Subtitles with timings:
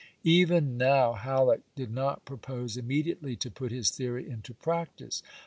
[0.23, 5.21] Even now Halleck did not propose immediately to put his theory into practice.